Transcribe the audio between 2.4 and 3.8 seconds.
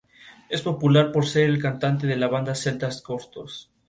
Celtas Cortos.